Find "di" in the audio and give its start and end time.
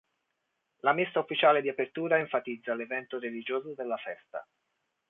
1.61-1.69